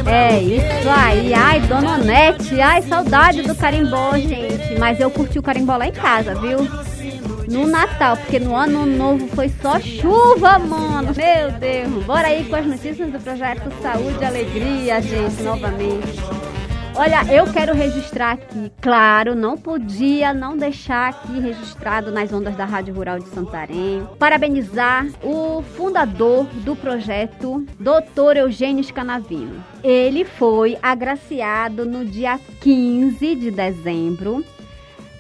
[0.07, 1.33] É isso aí.
[1.35, 2.61] Ai, Dona Onete.
[2.61, 4.79] Ai, saudade do carimbó, gente.
[4.79, 6.59] Mas eu curti o carimbó lá em casa, viu?
[7.49, 11.13] No Natal, porque no ano novo foi só chuva, mano.
[11.15, 12.05] Meu Deus.
[12.05, 16.54] Bora aí com as notícias do projeto Saúde e Alegria, gente, novamente.
[16.97, 22.65] Olha, eu quero registrar aqui, claro, não podia não deixar aqui registrado nas ondas da
[22.65, 24.07] Rádio Rural de Santarém.
[24.17, 28.37] Parabenizar o fundador do projeto, Dr.
[28.37, 29.63] Eugênio Scanavino.
[29.83, 34.45] Ele foi agraciado no dia 15 de dezembro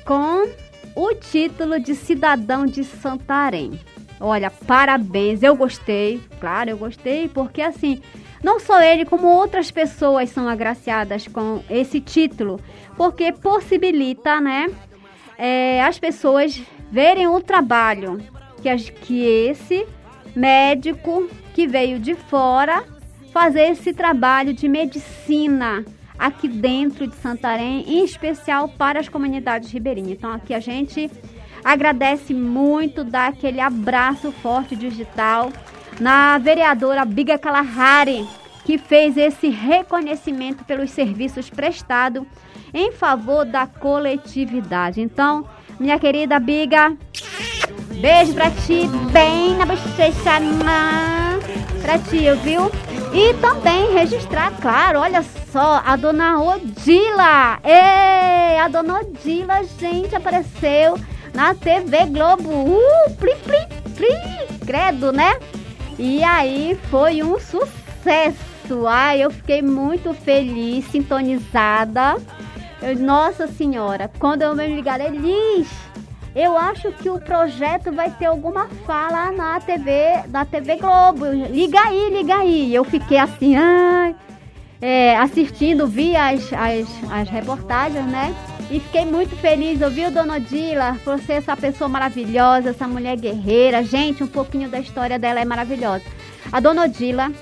[0.05, 0.49] com
[0.95, 3.81] o título de cidadão de Santarém.
[4.21, 8.01] Olha, parabéns, eu gostei, claro, eu gostei, porque assim,
[8.45, 12.61] não só ele, como outras pessoas são agraciadas com esse título,
[12.95, 14.71] porque possibilita, né,
[15.39, 18.23] é, as pessoas verem o trabalho
[18.61, 19.87] que, que esse
[20.37, 22.85] médico que veio de fora
[23.33, 25.83] fazer esse trabalho de medicina
[26.19, 30.19] aqui dentro de Santarém, em especial para as comunidades ribeirinhas.
[30.19, 31.11] Então aqui a gente
[31.65, 35.51] agradece muito, dá aquele abraço forte digital
[36.01, 38.27] na vereadora Biga Kalahari,
[38.65, 42.25] que fez esse reconhecimento pelos serviços prestados
[42.73, 45.01] em favor da coletividade.
[45.01, 45.47] Então,
[45.79, 46.97] minha querida Biga,
[48.01, 50.41] beijo pra ti, bem na bochecha,
[51.83, 52.71] pra ti, viu?
[53.13, 57.61] E também registrar, claro, olha só, a dona Odila.
[57.63, 60.99] Ei, a dona Odila, gente, apareceu
[61.33, 62.49] na TV Globo.
[62.51, 65.37] Uh, plim, plim, plim, credo, né?
[65.99, 68.87] E aí foi um sucesso.
[68.89, 72.17] Ai, eu fiquei muito feliz, sintonizada.
[72.83, 75.69] Eu, nossa senhora, quando eu me ligar, Elis,
[76.35, 81.27] eu acho que o projeto vai ter alguma fala na TV, na TV Globo.
[81.27, 82.75] Liga aí, liga aí.
[82.75, 84.17] Eu fiquei assim, ai,
[84.87, 88.35] é, assistindo, vi as, as, as reportagens, né?
[88.71, 93.83] E fiquei muito feliz, ouviu, Dona Odila, por ser essa pessoa maravilhosa, essa mulher guerreira.
[93.83, 96.05] Gente, um pouquinho da história dela é maravilhosa.
[96.53, 97.33] A Dona Odila,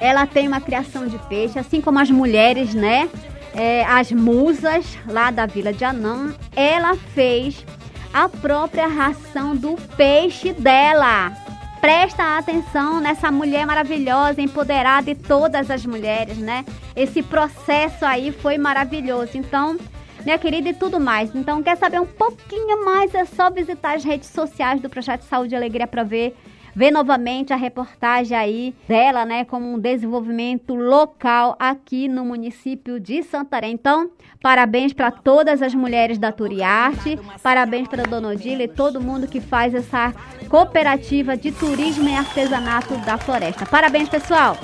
[0.00, 3.10] ela tem uma criação de peixe, assim como as mulheres, né?
[3.54, 7.62] É, as musas lá da Vila de Anã, ela fez
[8.10, 11.41] a própria ração do peixe dela.
[11.82, 16.64] Presta atenção nessa mulher maravilhosa, empoderada e todas as mulheres, né?
[16.94, 19.36] Esse processo aí foi maravilhoso.
[19.36, 19.76] Então,
[20.24, 21.34] minha querida, e tudo mais.
[21.34, 23.12] Então, quer saber um pouquinho mais?
[23.16, 26.36] É só visitar as redes sociais do Projeto Saúde e Alegria para ver
[26.74, 33.22] ver novamente a reportagem aí dela, né, como um desenvolvimento local aqui no município de
[33.22, 33.72] Santarém.
[33.72, 39.26] Então, parabéns para todas as mulheres da Turiarte, parabéns para Dona Odila e todo mundo
[39.26, 40.14] que faz essa
[40.48, 43.66] cooperativa de turismo e artesanato da floresta.
[43.66, 44.56] Parabéns, pessoal!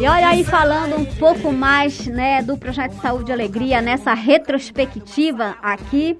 [0.00, 5.56] E olha aí falando um pouco mais, né, do projeto Saúde e Alegria nessa retrospectiva
[5.62, 6.16] aqui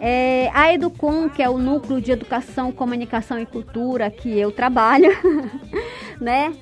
[0.00, 5.10] é, a Educom, que é o núcleo de educação, comunicação e cultura que eu trabalho,
[6.18, 6.54] né?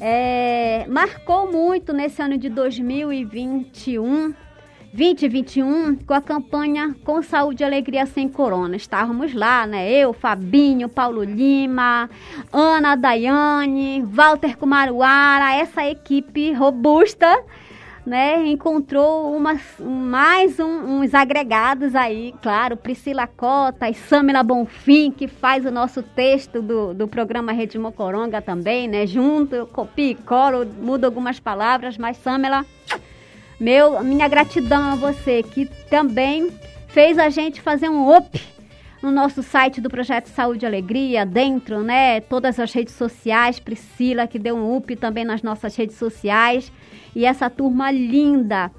[0.00, 4.34] É, marcou muito nesse ano de 2021,
[4.92, 8.74] 2021, com a campanha Com Saúde e Alegria Sem Corona.
[8.74, 9.88] Estávamos lá, né?
[9.88, 12.10] Eu, Fabinho, Paulo Lima,
[12.52, 17.40] Ana Daiane, Walter Kumaruara, essa equipe robusta
[18.04, 25.28] né, encontrou umas, mais um, uns agregados aí, claro, Priscila Cota e Samila Bonfim, que
[25.28, 30.66] faz o nosso texto do, do programa Rede Mocoronga também, né, junto, copio e colo,
[30.66, 32.64] mudo algumas palavras, mas Samila,
[33.58, 36.50] meu, minha gratidão a você, que também
[36.88, 38.59] fez a gente fazer um up
[39.02, 44.26] no nosso site do Projeto Saúde e Alegria, dentro, né, todas as redes sociais, Priscila,
[44.26, 46.70] que deu um up também nas nossas redes sociais,
[47.14, 48.70] e essa turma linda.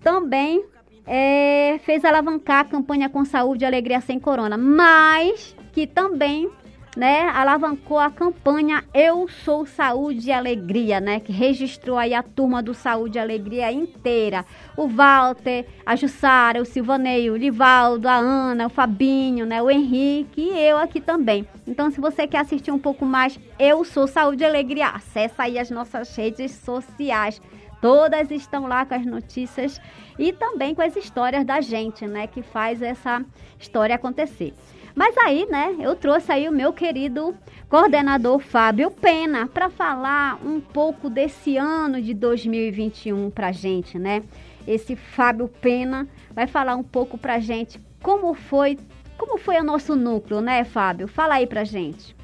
[0.00, 0.64] Também
[1.06, 6.48] é, fez alavancar a campanha com saúde e alegria sem corona, mas que também
[6.96, 12.62] né, alavancou a campanha Eu Sou Saúde e Alegria, né, que registrou aí a turma
[12.62, 14.44] do Saúde e Alegria inteira.
[14.76, 20.40] O Walter, a Jussara, o Silvaneio, o Livaldo, a Ana, o Fabinho, né, o Henrique
[20.40, 21.46] e eu aqui também.
[21.66, 25.58] Então, se você quer assistir um pouco mais Eu Sou Saúde e Alegria, acessa aí
[25.58, 27.40] as nossas redes sociais.
[27.80, 29.80] Todas estão lá com as notícias
[30.18, 33.22] e também com as histórias da gente, né, que faz essa
[33.58, 34.54] história acontecer.
[34.94, 37.34] Mas aí, né, eu trouxe aí o meu querido
[37.68, 44.22] coordenador Fábio Pena para falar um pouco desse ano de 2021 pra gente, né?
[44.66, 48.78] Esse Fábio Pena vai falar um pouco pra gente como foi,
[49.18, 51.08] como foi o nosso núcleo, né, Fábio?
[51.08, 52.14] Fala aí pra gente.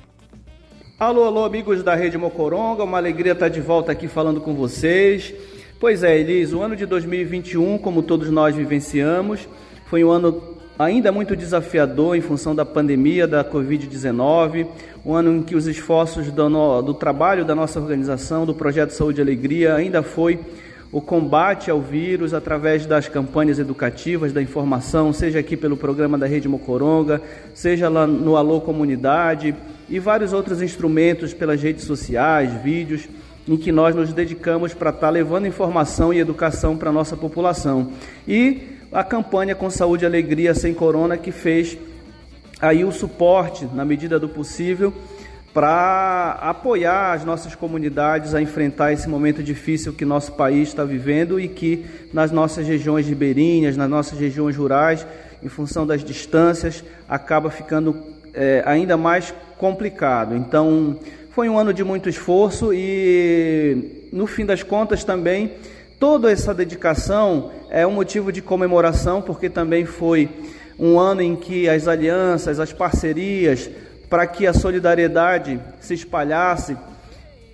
[0.98, 5.34] Alô, alô, amigos da Rede Mocoronga, uma alegria estar de volta aqui falando com vocês.
[5.80, 9.48] Pois é, Elis, o ano de 2021, como todos nós vivenciamos,
[9.86, 10.49] foi um ano
[10.80, 14.66] ainda muito desafiador em função da pandemia da Covid-19,
[15.04, 19.20] um ano em que os esforços do, do trabalho da nossa organização, do Projeto Saúde
[19.20, 20.40] e Alegria, ainda foi
[20.90, 26.26] o combate ao vírus através das campanhas educativas, da informação, seja aqui pelo programa da
[26.26, 27.20] Rede Mocoronga,
[27.52, 29.54] seja lá no Alô Comunidade
[29.86, 33.06] e vários outros instrumentos pelas redes sociais, vídeos,
[33.46, 37.16] em que nós nos dedicamos para estar tá levando informação e educação para a nossa
[37.16, 37.92] população.
[38.26, 41.78] E a campanha com saúde e alegria sem corona que fez
[42.60, 44.92] aí o suporte na medida do possível
[45.54, 51.40] para apoiar as nossas comunidades a enfrentar esse momento difícil que nosso país está vivendo
[51.40, 55.06] e que nas nossas regiões ribeirinhas, nas nossas regiões rurais,
[55.42, 57.96] em função das distâncias, acaba ficando
[58.32, 60.36] é, ainda mais complicado.
[60.36, 60.98] Então,
[61.30, 65.52] foi um ano de muito esforço e, no fim das contas, também
[66.00, 70.30] toda essa dedicação é um motivo de comemoração, porque também foi
[70.78, 73.70] um ano em que as alianças, as parcerias,
[74.08, 76.74] para que a solidariedade se espalhasse,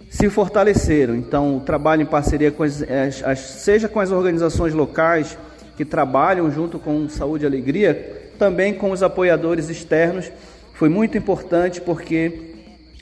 [0.09, 1.17] se fortaleceram.
[1.17, 2.85] Então, o trabalho em parceria com as,
[3.25, 5.37] as, seja com as organizações locais
[5.77, 10.31] que trabalham junto com Saúde e Alegria, também com os apoiadores externos,
[10.73, 12.55] foi muito importante porque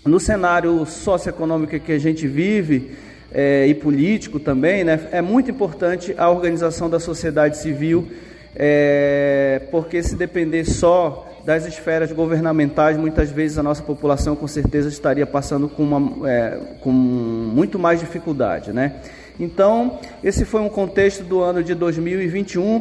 [0.07, 2.97] no cenário socioeconômico que a gente vive
[3.35, 8.09] é, e político também, né, é muito importante a organização da sociedade civil,
[8.55, 14.89] é, porque se depender só das esferas governamentais, muitas vezes a nossa população com certeza
[14.89, 18.95] estaria passando com, uma, é, com muito mais dificuldade, né?
[19.39, 22.81] Então, esse foi um contexto do ano de 2021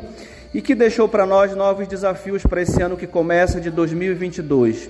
[0.54, 4.90] e que deixou para nós novos desafios para esse ano que começa de 2022.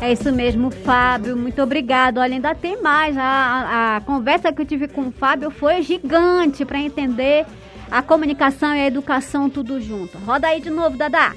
[0.00, 1.36] É isso mesmo, Fábio.
[1.36, 2.18] Muito obrigado.
[2.18, 3.16] Olha, ainda tem mais.
[3.16, 7.44] A, a, conversa que eu tive com o Fábio foi gigante para entender
[7.90, 10.16] a comunicação e a educação tudo junto.
[10.18, 11.34] Roda aí de novo, Dadá.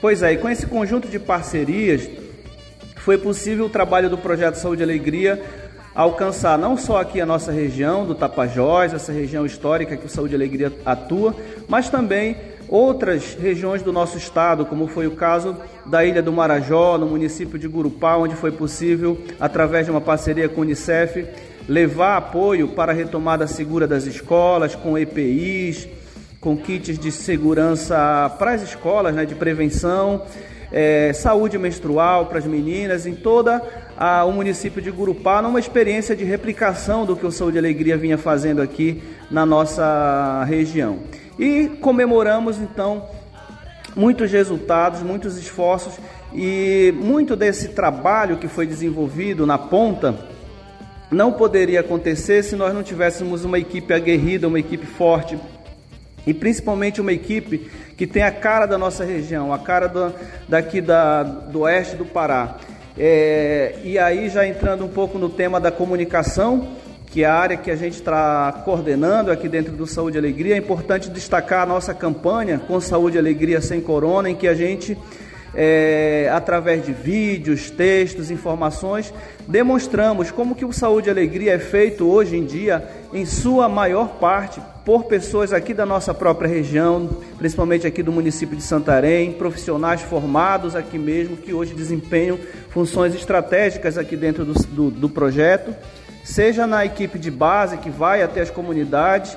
[0.00, 2.08] Pois é, e com esse conjunto de parcerias,
[2.96, 5.42] foi possível o trabalho do Projeto Saúde e Alegria
[5.94, 10.34] alcançar não só aqui a nossa região do Tapajós, essa região histórica que o Saúde
[10.34, 11.34] e Alegria atua,
[11.68, 12.36] mas também
[12.74, 15.56] outras regiões do nosso estado, como foi o caso
[15.86, 20.48] da Ilha do Marajó, no município de Gurupá, onde foi possível, através de uma parceria
[20.48, 21.24] com o Unicef,
[21.68, 25.88] levar apoio para a retomada segura das escolas, com EPIs,
[26.40, 30.22] com kits de segurança para as escolas, né, de prevenção,
[30.72, 33.62] é, saúde menstrual para as meninas, em toda
[33.96, 37.96] a, o município de Gurupá, numa experiência de replicação do que o Saúde e Alegria
[37.96, 39.00] vinha fazendo aqui
[39.30, 40.98] na nossa região.
[41.38, 43.06] E comemoramos então
[43.94, 45.94] muitos resultados, muitos esforços
[46.32, 50.14] e muito desse trabalho que foi desenvolvido na ponta
[51.10, 55.38] não poderia acontecer se nós não tivéssemos uma equipe aguerrida, uma equipe forte
[56.26, 60.12] e principalmente uma equipe que tem a cara da nossa região, a cara do,
[60.48, 62.56] daqui da, do oeste do Pará.
[62.98, 66.68] É, e aí já entrando um pouco no tema da comunicação,
[67.14, 70.58] que a área que a gente está coordenando aqui dentro do Saúde e Alegria, é
[70.58, 74.98] importante destacar a nossa campanha com Saúde e Alegria Sem Corona, em que a gente,
[75.54, 79.14] é, através de vídeos, textos, informações,
[79.46, 84.18] demonstramos como que o Saúde e Alegria é feito hoje em dia, em sua maior
[84.18, 87.08] parte, por pessoas aqui da nossa própria região,
[87.38, 92.36] principalmente aqui do município de Santarém, profissionais formados aqui mesmo, que hoje desempenham
[92.70, 95.72] funções estratégicas aqui dentro do, do, do projeto
[96.24, 99.36] seja na equipe de base que vai até as comunidades,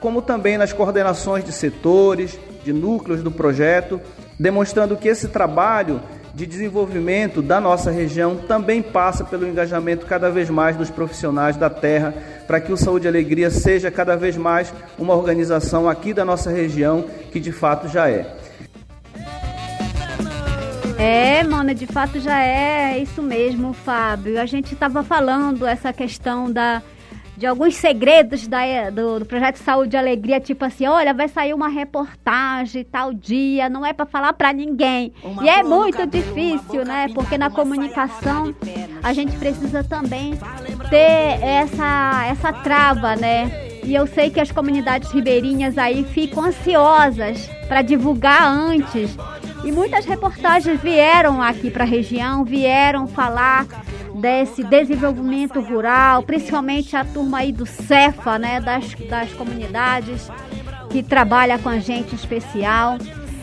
[0.00, 4.00] como também nas coordenações de setores, de núcleos do projeto,
[4.38, 6.00] demonstrando que esse trabalho
[6.32, 11.68] de desenvolvimento da nossa região também passa pelo engajamento cada vez mais dos profissionais da
[11.68, 12.14] terra,
[12.46, 16.50] para que o Saúde e Alegria seja cada vez mais uma organização aqui da nossa
[16.50, 18.37] região, que de fato já é.
[20.98, 24.40] É, mano, de fato já é isso mesmo, Fábio.
[24.40, 26.82] A gente estava falando essa questão da
[27.36, 31.54] de alguns segredos da, do, do, projeto Saúde e Alegria, tipo assim, olha, vai sair
[31.54, 35.12] uma reportagem tal dia, não é para falar para ninguém.
[35.22, 37.06] Uma e é muito cabelo, difícil, né?
[37.14, 38.52] Porque na comunicação
[39.00, 40.34] a gente precisa também
[40.90, 43.67] ter essa essa trava, né?
[43.88, 49.16] E eu sei que as comunidades ribeirinhas aí ficam ansiosas para divulgar antes
[49.64, 53.64] e muitas reportagens vieram aqui para a região, vieram falar
[54.20, 60.28] desse desenvolvimento rural, principalmente a turma aí do Cefa, né, das, das comunidades
[60.90, 62.98] que trabalha com a gente especial.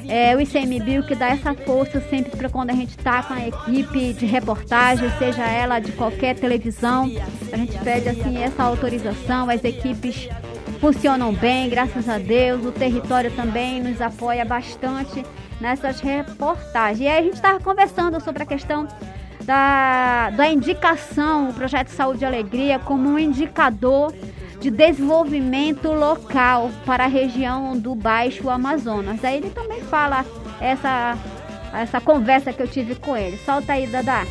[0.07, 3.47] É, o ICMBio que dá essa força sempre para quando a gente está com a
[3.47, 7.11] equipe de reportagem, seja ela de qualquer televisão,
[7.51, 10.29] a gente pede assim essa autorização, as equipes
[10.79, 15.23] funcionam bem, graças a Deus, o território também nos apoia bastante
[15.59, 16.99] nessas reportagens.
[16.99, 18.87] E aí a gente estava conversando sobre a questão
[19.43, 24.13] da, da indicação, o projeto Saúde e Alegria, como um indicador
[24.59, 29.23] de desenvolvimento local para a região do Baixo Amazonas.
[29.23, 30.25] Aí ele também fala
[30.59, 31.17] essa,
[31.73, 33.37] essa conversa que eu tive com ele.
[33.45, 34.25] Solta aí, Dadá.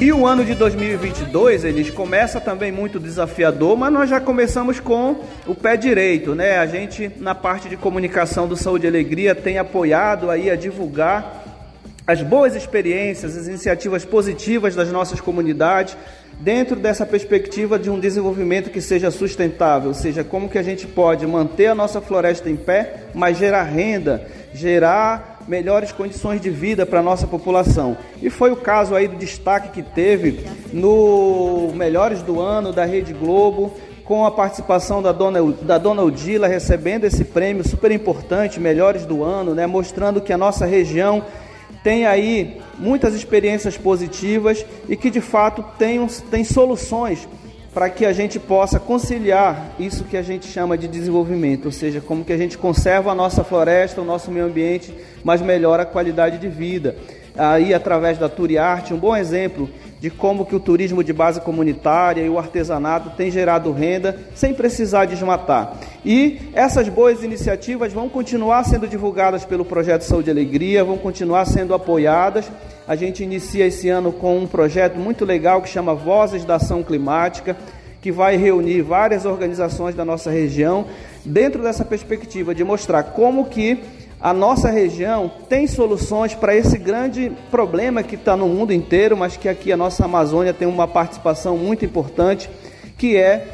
[0.00, 5.24] E o ano de 2022, eles começa também muito desafiador, mas nós já começamos com
[5.44, 6.58] o pé direito, né?
[6.58, 11.42] A gente na parte de comunicação do Saúde e Alegria tem apoiado aí a divulgar
[12.06, 15.96] as boas experiências, as iniciativas positivas das nossas comunidades,
[16.40, 20.86] dentro dessa perspectiva de um desenvolvimento que seja sustentável, ou seja, como que a gente
[20.86, 26.84] pode manter a nossa floresta em pé, mas gerar renda, gerar melhores condições de vida
[26.84, 27.96] para a nossa população.
[28.22, 33.12] E foi o caso aí do destaque que teve no Melhores do Ano da Rede
[33.12, 33.72] Globo,
[34.04, 39.22] com a participação da dona, da dona Odila recebendo esse prêmio super importante, Melhores do
[39.24, 41.24] Ano, né, mostrando que a nossa região
[41.82, 47.28] tem aí muitas experiências positivas e que de fato tem, tem soluções
[47.72, 52.00] para que a gente possa conciliar isso que a gente chama de desenvolvimento, ou seja,
[52.00, 55.86] como que a gente conserva a nossa floresta, o nosso meio ambiente, mas melhora a
[55.86, 56.96] qualidade de vida.
[57.38, 59.70] Aí através da Turiarte, um bom exemplo
[60.00, 64.52] de como que o turismo de base comunitária e o artesanato tem gerado renda sem
[64.52, 65.74] precisar desmatar.
[66.04, 71.44] E essas boas iniciativas vão continuar sendo divulgadas pelo projeto Saúde e Alegria, vão continuar
[71.44, 72.50] sendo apoiadas.
[72.86, 76.82] A gente inicia esse ano com um projeto muito legal que chama Vozes da Ação
[76.82, 77.56] Climática,
[78.00, 80.86] que vai reunir várias organizações da nossa região
[81.24, 83.82] dentro dessa perspectiva de mostrar como que
[84.20, 89.36] a nossa região tem soluções para esse grande problema que está no mundo inteiro, mas
[89.36, 92.50] que aqui a nossa Amazônia tem uma participação muito importante,
[92.96, 93.46] que é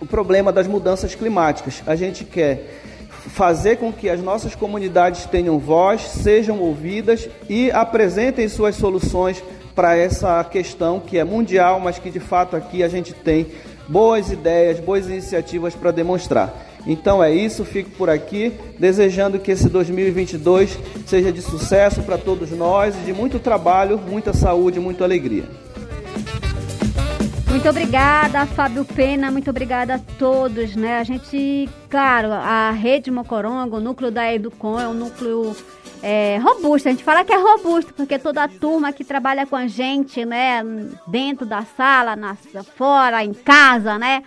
[0.00, 1.82] o problema das mudanças climáticas.
[1.86, 2.80] A gente quer
[3.10, 9.44] fazer com que as nossas comunidades tenham voz, sejam ouvidas e apresentem suas soluções
[9.74, 13.46] para essa questão que é mundial, mas que de fato aqui a gente tem
[13.86, 16.69] boas ideias, boas iniciativas para demonstrar.
[16.86, 22.50] Então é isso, fico por aqui, desejando que esse 2022 seja de sucesso para todos
[22.50, 25.44] nós e de muito trabalho, muita saúde, muita alegria.
[27.50, 30.98] Muito obrigada, Fábio Pena, muito obrigada a todos, né?
[30.98, 35.54] A gente, claro, a Rede Mocorongo, o núcleo da Educom é um núcleo
[36.00, 36.88] é, robusto.
[36.88, 40.24] A gente fala que é robusto, porque toda a turma que trabalha com a gente,
[40.24, 40.62] né,
[41.08, 42.36] dentro da sala, na,
[42.76, 44.22] fora, em casa, né?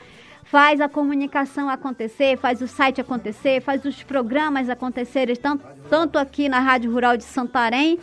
[0.54, 6.48] Faz a comunicação acontecer, faz o site acontecer, faz os programas acontecerem, tanto, tanto aqui
[6.48, 7.98] na Rádio Rural de Santarém,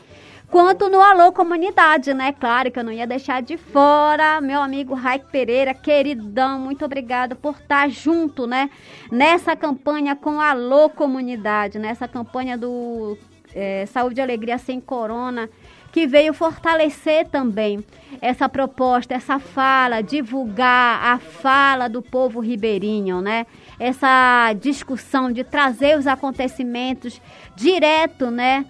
[0.48, 2.32] quanto no Alô Comunidade, né?
[2.32, 7.36] Claro que eu não ia deixar de fora meu amigo Raik Pereira, queridão, muito obrigado
[7.36, 8.68] por estar junto, né?
[9.12, 13.16] Nessa campanha com Alô Comunidade, nessa campanha do
[13.54, 15.48] é, Saúde e Alegria Sem Corona,
[15.92, 17.84] que veio fortalecer também
[18.20, 23.46] essa proposta, essa fala, divulgar a fala do povo ribeirinho, né?
[23.78, 27.20] Essa discussão de trazer os acontecimentos
[27.56, 28.66] direto, né?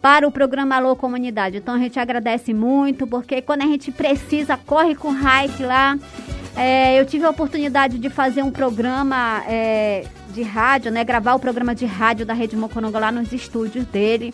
[0.00, 1.58] Para o programa Alô Comunidade.
[1.58, 5.98] Então a gente agradece muito, porque quando a gente precisa, corre com o Raik lá.
[6.56, 11.04] É, eu tive a oportunidade de fazer um programa é, de rádio, né?
[11.04, 14.32] Gravar o programa de rádio da Rede Mocoronga lá nos estúdios dele.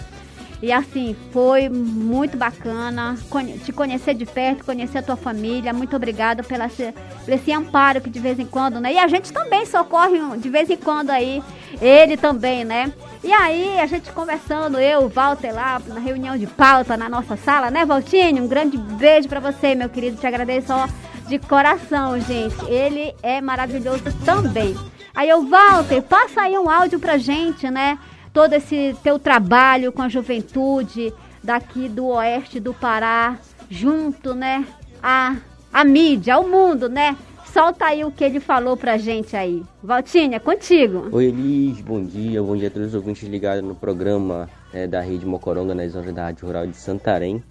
[0.62, 3.16] E assim, foi muito bacana
[3.64, 5.72] te conhecer de perto, conhecer a tua família.
[5.72, 8.92] Muito obrigada pela, por esse amparo que de vez em quando, né?
[8.92, 11.42] E a gente também socorre de vez em quando aí,
[11.80, 12.92] ele também, né?
[13.24, 17.36] E aí, a gente conversando, eu, o Walter lá, na reunião de pauta na nossa
[17.36, 18.42] sala, né, Valtinho?
[18.42, 20.18] Um grande beijo para você, meu querido.
[20.18, 20.86] Te agradeço ó,
[21.26, 22.62] de coração, gente.
[22.66, 24.76] Ele é maravilhoso também.
[25.14, 27.98] Aí eu, Walter, passa aí um áudio pra gente, né?
[28.32, 31.12] Todo esse teu trabalho com a juventude
[31.42, 34.66] daqui do oeste do Pará, junto, né,
[35.02, 35.36] a,
[35.72, 37.16] a mídia, ao mundo, né?
[37.52, 39.64] Solta aí o que ele falou pra gente aí.
[39.82, 41.08] Valtinha, contigo.
[41.10, 45.00] Oi, Elis, bom dia, bom dia a todos os ouvintes ligados no programa é, da
[45.00, 47.42] Rede Mocoronga, nas ondas da Rádio Rural de Santarém.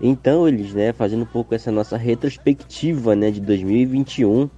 [0.00, 4.48] Então, eles, né, fazendo um pouco essa nossa retrospectiva, né, de 2021,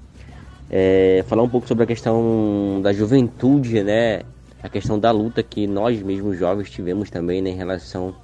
[0.71, 4.23] é, falar um pouco sobre a questão da juventude, né,
[4.63, 8.15] a questão da luta que nós mesmos jovens tivemos também né, em relação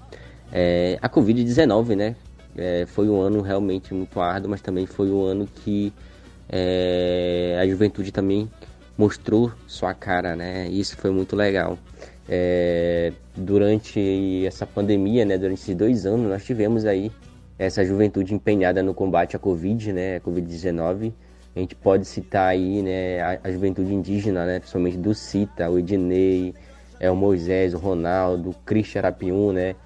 [0.52, 2.16] é, à Covid-19, né?
[2.56, 5.92] É, foi um ano realmente muito árduo, mas também foi um ano que
[6.48, 8.48] é, a juventude também
[8.96, 10.68] mostrou sua cara, né?
[10.68, 11.78] Isso foi muito legal.
[12.28, 15.36] É, durante essa pandemia, né?
[15.36, 17.10] Durante esses dois anos, nós tivemos aí
[17.58, 20.20] essa juventude empenhada no combate à Covid, né?
[20.20, 21.12] Covid-19
[21.54, 25.78] a gente pode citar aí né, a, a juventude indígena, né, principalmente do Cita, o
[25.78, 26.54] Ednei,
[26.98, 29.76] é, o Moisés, o Ronaldo, o Cristian Arapiun, né,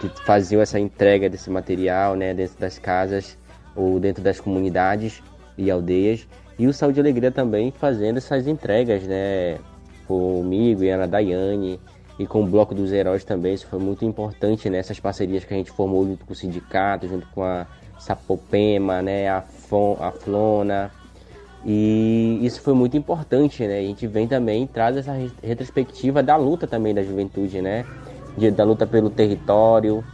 [0.00, 3.36] que faziam essa entrega desse material né, dentro das casas
[3.76, 5.22] ou dentro das comunidades
[5.58, 6.26] e aldeias.
[6.58, 9.58] E o Saúde e Alegria também fazendo essas entregas, né,
[10.06, 11.78] comigo e Ana Daiane,
[12.18, 13.54] e com o Bloco dos Heróis também.
[13.54, 17.06] Isso foi muito importante nessas né, parcerias que a gente formou junto com o sindicato,
[17.08, 17.66] junto com a
[17.98, 20.90] Sapopema, né, a, Fon, a Flona,
[21.64, 23.78] e isso foi muito importante, né?
[23.78, 27.84] A gente vem também traz essa retrospectiva da luta também da juventude, né?
[28.36, 30.04] De, da luta pelo território.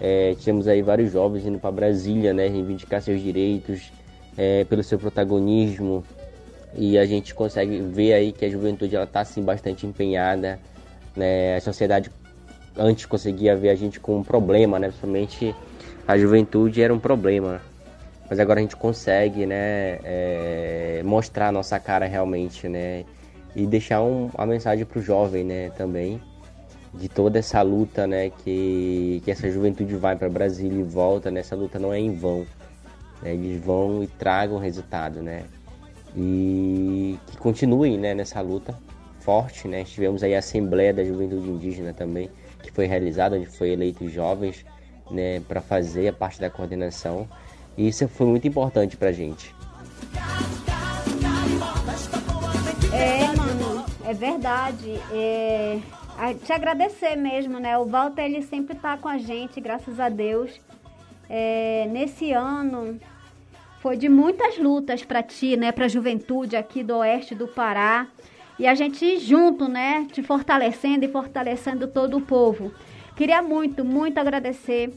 [0.00, 2.48] É, temos aí vários jovens indo para Brasília, né?
[2.48, 3.90] Reivindicar seus direitos.
[4.36, 6.04] é, pelo seu protagonismo
[6.74, 10.60] e a gente consegue ver aí que a juventude ela está assim bastante empenhada,
[11.16, 11.56] né?
[11.56, 12.10] A sociedade
[12.76, 14.88] antes conseguia ver a gente com um problema, né?
[14.88, 15.54] Principalmente
[16.06, 17.62] a juventude era um problema,
[18.28, 19.98] mas agora a gente consegue, né?
[20.04, 23.04] É, mostrar a nossa cara realmente, né?
[23.54, 25.70] E deixar um, uma mensagem para o jovem, né?
[25.70, 26.20] Também
[26.94, 28.30] de toda essa luta, né?
[28.30, 31.40] Que que essa juventude vai para Brasília e volta, né?
[31.40, 32.46] Essa luta não é em vão.
[33.22, 33.34] Né?
[33.34, 35.44] Eles vão e tragam resultado, né?
[36.16, 38.74] E que continuem né, nessa luta
[39.20, 39.84] forte, né?
[39.84, 42.30] Tivemos aí a Assembleia da Juventude Indígena também,
[42.62, 44.64] que foi realizada, onde foi eleito jovens,
[45.10, 47.28] né, para fazer a parte da coordenação.
[47.76, 49.54] E isso foi muito importante pra gente.
[52.92, 55.00] É, mano, é verdade.
[55.12, 55.78] É,
[56.44, 57.76] te agradecer mesmo, né?
[57.76, 60.58] O Walter, ele sempre tá com a gente, graças a Deus.
[61.28, 62.98] É, nesse ano
[63.80, 68.06] foi de muitas lutas para ti, né, para a juventude aqui do oeste do Pará.
[68.58, 72.72] E a gente junto, né, te fortalecendo e fortalecendo todo o povo.
[73.14, 74.92] Queria muito, muito agradecer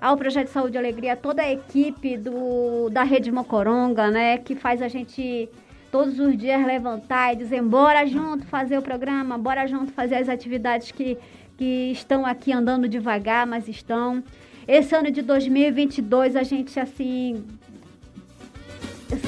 [0.00, 4.82] ao Projeto Saúde e Alegria, toda a equipe do, da Rede Mocoronga, né, que faz
[4.82, 5.48] a gente
[5.90, 10.28] todos os dias levantar e dizer, bora junto fazer o programa, bora junto fazer as
[10.28, 11.16] atividades que,
[11.56, 14.22] que estão aqui andando devagar, mas estão.
[14.68, 17.44] Esse ano de 2022 a gente assim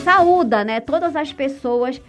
[0.04, 2.00] saúda, né, todas as pessoas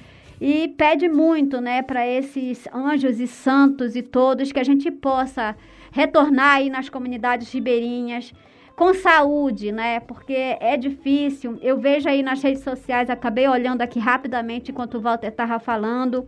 [0.41, 5.55] e pede muito, né, para esses anjos e santos e todos que a gente possa
[5.91, 8.33] retornar aí nas comunidades ribeirinhas
[8.75, 9.99] com saúde, né?
[9.99, 11.57] Porque é difícil.
[11.61, 16.25] Eu vejo aí nas redes sociais, acabei olhando aqui rapidamente enquanto o Walter estava falando,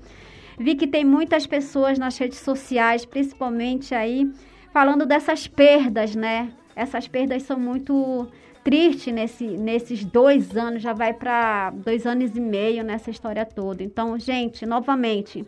[0.60, 4.30] vi que tem muitas pessoas nas redes sociais, principalmente aí,
[4.74, 6.52] falando dessas perdas, né?
[6.76, 8.28] Essas perdas são muito
[8.64, 13.82] triste nesse, nesses dois anos, já vai para dois anos e meio nessa história toda.
[13.82, 15.46] Então, gente, novamente,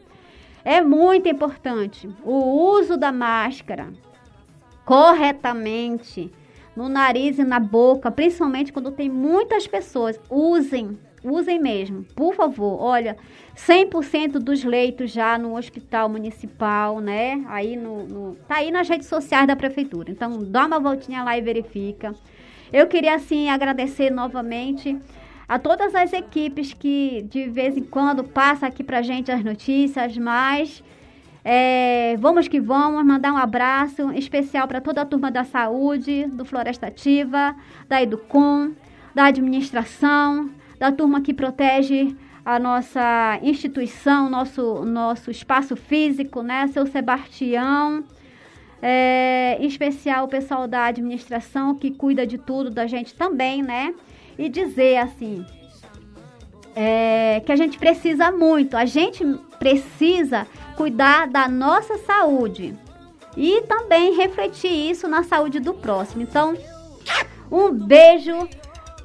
[0.66, 3.92] é muito importante o uso da máscara
[4.86, 6.32] corretamente
[6.76, 10.20] no nariz e na boca, principalmente quando tem muitas pessoas.
[10.30, 12.82] Usem, usem mesmo, por favor.
[12.82, 13.18] Olha,
[13.56, 17.44] 100% dos leitos já no hospital municipal, né?
[17.48, 20.12] Aí no, no, tá aí nas redes sociais da prefeitura.
[20.12, 22.14] Então, dá uma voltinha lá e verifica.
[22.72, 24.98] Eu queria, assim, agradecer novamente
[25.48, 30.18] a todas as equipes que de vez em quando passam aqui pra gente as notícias,
[30.18, 30.84] mas
[31.44, 36.46] é, vamos que vamos, mandar um abraço especial para toda a turma da saúde, do
[36.46, 37.56] Floresta Ativa,
[37.88, 38.72] da Educom,
[39.14, 42.16] da administração, da turma que protege
[42.46, 46.68] a nossa instituição, nosso, nosso espaço físico, né?
[46.68, 48.04] Seu Sebastião,
[48.82, 53.94] é, em especial o pessoal da administração que cuida de tudo da gente também, né?
[54.38, 55.46] E dizer assim
[56.76, 59.24] é, que a gente precisa muito, a gente
[59.60, 62.76] precisa cuidar da nossa saúde
[63.38, 66.22] e também refletir isso na saúde do próximo.
[66.24, 66.56] Então,
[67.52, 68.48] um beijo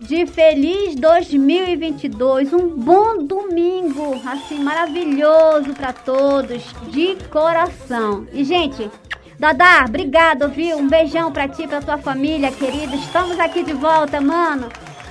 [0.00, 8.26] de feliz 2022, um bom domingo, assim maravilhoso para todos, de coração.
[8.32, 8.90] E gente,
[9.38, 10.78] Dadá, obrigado, viu?
[10.78, 12.96] Um beijão pra ti, pra tua família, querida.
[12.96, 14.68] Estamos aqui de volta, mano.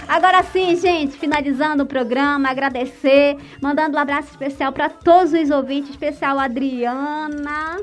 [0.07, 5.89] Agora sim, gente, finalizando o programa, agradecer, mandando um abraço especial para todos os ouvintes,
[5.89, 7.77] especial Adriana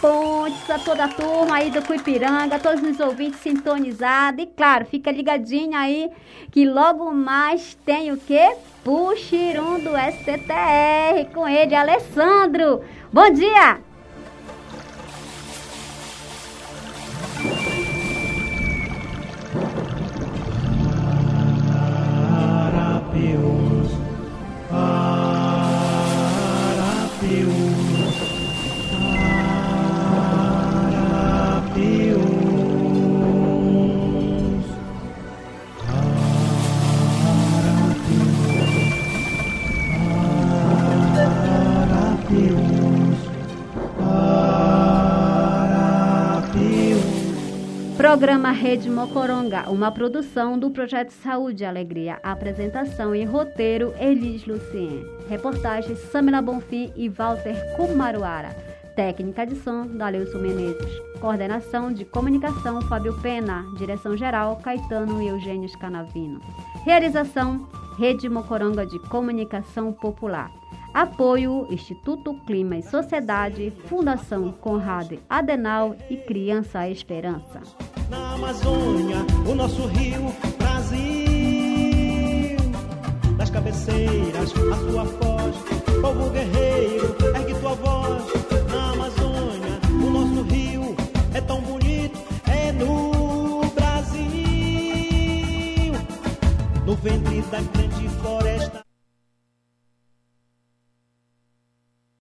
[0.00, 4.42] Pontes, a toda a turma aí do Cuipiranga, todos os ouvintes sintonizados.
[4.42, 6.10] E claro, fica ligadinho aí
[6.50, 8.56] que logo mais tem o quê?
[8.82, 12.80] Puxirum do STTR com ele, Alessandro.
[13.12, 13.91] Bom dia!
[48.12, 52.20] Programa Rede Mocoronga, uma produção do Projeto Saúde e Alegria.
[52.22, 55.02] Apresentação e roteiro Elis Lucien.
[55.30, 58.50] Reportagens Samila Bonfim e Walter Kumaruara.
[58.94, 60.92] Técnica de som Daleuso Menezes.
[61.22, 63.64] Coordenação de comunicação Fábio Pena.
[63.78, 66.38] Direção geral Caetano e Eugênio Canavino.
[66.84, 70.52] Realização Rede Mocoronga de Comunicação Popular.
[70.94, 77.62] Apoio Instituto Clima e Sociedade, Fundação Conrado Adenal e Criança Esperança.
[78.10, 79.16] Na Amazônia,
[79.50, 81.02] o nosso rio Brasil.
[83.38, 85.56] das cabeceiras, a sua voz.
[86.02, 88.22] Povo guerreiro, ergue tua voz.
[88.70, 90.94] Na Amazônia, o nosso rio
[91.32, 94.22] é tão bonito, é no Brasil.
[96.84, 98.11] No ventre da frente